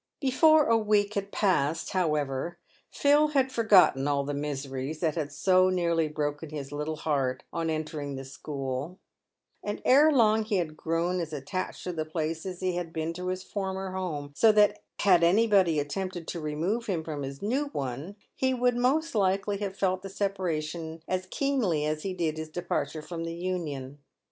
[0.19, 2.57] Before a week had passed, however,
[2.89, 7.69] Phil had forgotten all the miseries that had so nearly broken his little heart on
[7.69, 8.97] entering the school;
[9.61, 13.13] and ere long he had grown as attached to the place as he had been
[13.13, 17.65] to his former home, so that had anybody attempted to remove him from his new
[17.67, 22.49] one, he would most likely have felt the separation as keenly as he did his
[22.49, 23.99] departure from the Union.